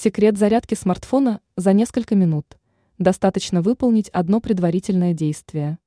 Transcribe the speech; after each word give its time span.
Секрет 0.00 0.38
зарядки 0.38 0.76
смартфона 0.76 1.40
за 1.56 1.72
несколько 1.72 2.14
минут. 2.14 2.56
Достаточно 2.98 3.62
выполнить 3.62 4.10
одно 4.10 4.40
предварительное 4.40 5.12
действие. 5.12 5.80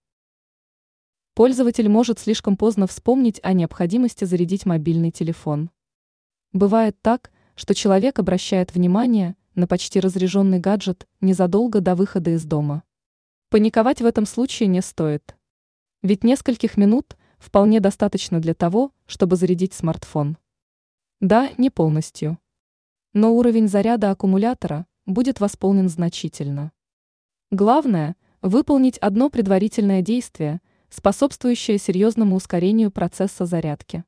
Пользователь 1.33 1.87
может 1.87 2.19
слишком 2.19 2.57
поздно 2.57 2.87
вспомнить 2.87 3.39
о 3.41 3.53
необходимости 3.53 4.25
зарядить 4.25 4.65
мобильный 4.65 5.11
телефон. 5.11 5.69
Бывает 6.51 6.97
так, 7.01 7.31
что 7.55 7.73
человек 7.73 8.19
обращает 8.19 8.73
внимание 8.73 9.37
на 9.55 9.65
почти 9.65 10.01
разряженный 10.01 10.59
гаджет 10.59 11.07
незадолго 11.21 11.79
до 11.79 11.95
выхода 11.95 12.31
из 12.31 12.43
дома. 12.43 12.83
Паниковать 13.47 14.01
в 14.01 14.05
этом 14.05 14.25
случае 14.25 14.67
не 14.67 14.81
стоит. 14.81 15.37
Ведь 16.01 16.25
нескольких 16.25 16.75
минут 16.75 17.15
вполне 17.37 17.79
достаточно 17.79 18.41
для 18.41 18.55
того, 18.55 18.91
чтобы 19.05 19.37
зарядить 19.37 19.73
смартфон. 19.73 20.37
Да, 21.21 21.49
не 21.57 21.69
полностью 21.69 22.40
но 23.13 23.35
уровень 23.35 23.67
заряда 23.67 24.11
аккумулятора 24.11 24.85
будет 25.05 25.39
восполнен 25.39 25.89
значительно. 25.89 26.71
Главное– 27.51 28.15
выполнить 28.41 28.97
одно 28.99 29.29
предварительное 29.29 30.01
действие, 30.01 30.61
способствующее 30.89 31.77
серьезному 31.77 32.35
ускорению 32.35 32.91
процесса 32.91 33.45
зарядки. 33.45 34.05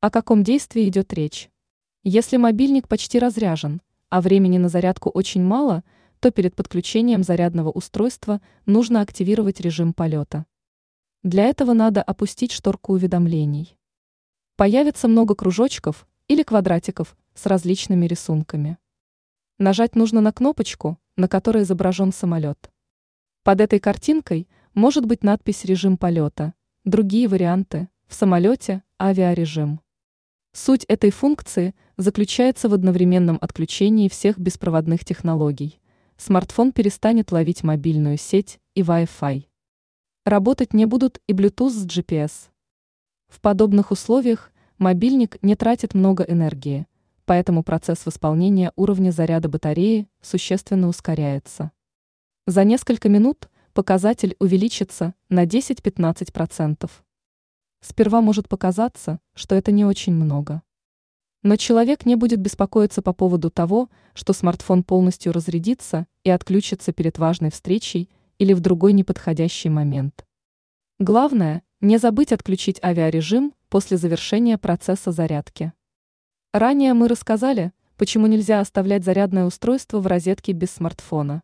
О 0.00 0.10
каком 0.10 0.44
действии 0.44 0.86
идет 0.88 1.12
речь? 1.14 1.50
Если 2.02 2.36
мобильник 2.36 2.88
почти 2.88 3.18
разряжен, 3.18 3.80
а 4.10 4.20
времени 4.20 4.58
на 4.58 4.68
зарядку 4.68 5.08
очень 5.08 5.42
мало, 5.42 5.82
то 6.20 6.30
перед 6.30 6.54
подключением 6.54 7.22
зарядного 7.22 7.70
устройства 7.70 8.42
нужно 8.66 9.00
активировать 9.00 9.60
режим 9.60 9.94
полета. 9.94 10.44
Для 11.22 11.44
этого 11.44 11.72
надо 11.72 12.02
опустить 12.02 12.52
шторку 12.52 12.92
уведомлений. 12.92 13.78
Появится 14.56 15.08
много 15.08 15.34
кружочков 15.34 16.06
или 16.28 16.42
квадратиков 16.42 17.16
с 17.34 17.46
различными 17.46 18.06
рисунками. 18.06 18.78
Нажать 19.58 19.96
нужно 19.96 20.20
на 20.20 20.32
кнопочку, 20.32 20.98
на 21.16 21.28
которой 21.28 21.64
изображен 21.64 22.12
самолет. 22.12 22.70
Под 23.42 23.60
этой 23.60 23.78
картинкой 23.80 24.48
может 24.72 25.06
быть 25.06 25.22
надпись 25.22 25.64
«Режим 25.64 25.96
полета», 25.96 26.54
другие 26.84 27.28
варианты– 27.28 27.88
в 28.06 28.14
самолете 28.14 28.82
«Авиарежим». 29.00 29.80
Суть 30.52 30.84
этой 30.84 31.10
функции 31.10 31.74
заключается 31.96 32.68
в 32.68 32.74
одновременном 32.74 33.38
отключении 33.40 34.08
всех 34.08 34.38
беспроводных 34.38 35.04
технологий. 35.04 35.80
Смартфон 36.16 36.72
перестанет 36.72 37.32
ловить 37.32 37.64
мобильную 37.64 38.16
сеть 38.16 38.60
и 38.74 38.82
Wi-Fi. 38.82 39.44
Работать 40.24 40.72
не 40.72 40.86
будут 40.86 41.20
и 41.26 41.32
Bluetooth 41.32 41.70
с 41.70 41.86
GPS. 41.86 42.48
В 43.28 43.40
подобных 43.40 43.90
условиях 43.90 44.52
мобильник 44.78 45.42
не 45.42 45.56
тратит 45.56 45.94
много 45.94 46.22
энергии– 46.22 46.86
поэтому 47.24 47.62
процесс 47.62 48.06
восполнения 48.06 48.72
уровня 48.76 49.10
заряда 49.10 49.48
батареи 49.48 50.08
существенно 50.20 50.88
ускоряется. 50.88 51.70
За 52.46 52.64
несколько 52.64 53.08
минут 53.08 53.48
показатель 53.72 54.36
увеличится 54.38 55.14
на 55.28 55.44
10-15%. 55.44 56.90
Сперва 57.80 58.20
может 58.20 58.48
показаться, 58.48 59.20
что 59.34 59.54
это 59.54 59.72
не 59.72 59.84
очень 59.84 60.14
много. 60.14 60.62
Но 61.42 61.56
человек 61.56 62.06
не 62.06 62.16
будет 62.16 62.40
беспокоиться 62.40 63.02
по 63.02 63.12
поводу 63.12 63.50
того, 63.50 63.90
что 64.14 64.32
смартфон 64.32 64.82
полностью 64.82 65.32
разрядится 65.32 66.06
и 66.22 66.30
отключится 66.30 66.92
перед 66.92 67.18
важной 67.18 67.50
встречей 67.50 68.08
или 68.38 68.54
в 68.54 68.60
другой 68.60 68.94
неподходящий 68.94 69.68
момент. 69.68 70.24
Главное, 70.98 71.62
не 71.80 71.98
забыть 71.98 72.32
отключить 72.32 72.82
авиарежим 72.82 73.52
после 73.68 73.96
завершения 73.96 74.56
процесса 74.56 75.12
зарядки. 75.12 75.72
Ранее 76.54 76.94
мы 76.94 77.08
рассказали, 77.08 77.72
почему 77.96 78.28
нельзя 78.28 78.60
оставлять 78.60 79.02
зарядное 79.04 79.44
устройство 79.44 79.98
в 79.98 80.06
розетке 80.06 80.52
без 80.52 80.70
смартфона. 80.70 81.42